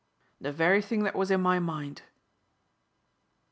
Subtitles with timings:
[0.39, 2.01] "The very thing that was in my mind."